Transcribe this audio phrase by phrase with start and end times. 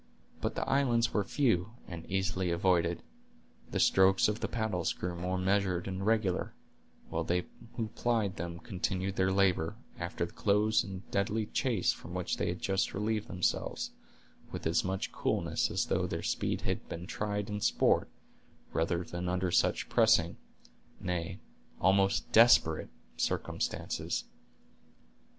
[0.41, 3.03] But the islands were few, and easily avoided.
[3.69, 6.55] The strokes of the paddles grew more measured and regular,
[7.11, 12.15] while they who plied them continued their labor, after the close and deadly chase from
[12.15, 13.91] which they had just relieved themselves,
[14.51, 18.09] with as much coolness as though their speed had been tried in sport,
[18.73, 20.35] rather than under such pressing,
[20.99, 21.37] nay,
[21.79, 24.23] almost desperate, circumstances.